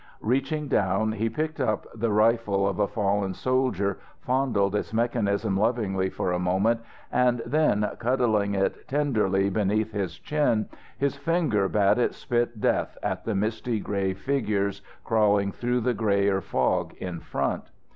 [0.23, 6.09] Reaching down, he picked up the rifle of a fallen soldier, fondled its mechanism lovingly
[6.09, 6.81] for a moment,
[7.11, 10.67] and then, cuddling it tenderly beneath his chin,
[10.97, 16.41] his finger bade it spit death at the misty grey figures crawling through the greyer
[16.41, 17.69] fog in front.